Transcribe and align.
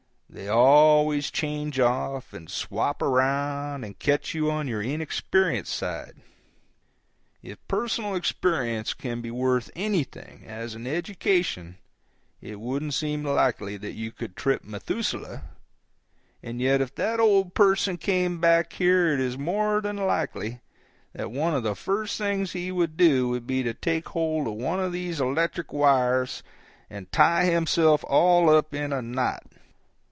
They 0.33 0.47
always 0.47 1.29
change 1.29 1.77
off 1.77 2.31
and 2.31 2.49
swap 2.49 3.01
around 3.01 3.83
and 3.83 3.99
catch 3.99 4.33
you 4.33 4.49
on 4.49 4.65
your 4.65 4.81
inexperienced 4.81 5.75
side. 5.75 6.21
If 7.43 7.57
personal 7.67 8.15
experience 8.15 8.93
can 8.93 9.19
be 9.19 9.29
worth 9.29 9.69
anything 9.75 10.45
as 10.47 10.73
an 10.73 10.87
education, 10.87 11.79
it 12.39 12.61
wouldn't 12.61 12.93
seem 12.93 13.25
likely 13.25 13.75
that 13.75 13.91
you 13.91 14.13
could 14.13 14.37
trip 14.37 14.63
Methuselah; 14.63 15.49
and 16.41 16.61
yet 16.61 16.79
if 16.79 16.95
that 16.95 17.19
old 17.19 17.53
person 17.53 17.97
could 17.97 18.23
come 18.23 18.39
back 18.39 18.71
here 18.71 19.09
it 19.13 19.19
is 19.19 19.37
more 19.37 19.81
than 19.81 19.97
likely 19.97 20.61
that 21.11 21.29
one 21.29 21.53
of 21.53 21.63
the 21.63 21.75
first 21.75 22.17
things 22.17 22.53
he 22.53 22.71
would 22.71 22.95
do 22.95 23.27
would 23.27 23.45
be 23.45 23.63
to 23.63 23.73
take 23.73 24.07
hold 24.07 24.47
of 24.47 24.53
one 24.53 24.79
of 24.79 24.93
these 24.93 25.19
electric 25.19 25.73
wires 25.73 26.41
and 26.89 27.11
tie 27.11 27.43
himself 27.43 28.01
all 28.07 28.49
up 28.49 28.73
in 28.73 28.93
a 28.93 29.01
knot. 29.01 29.43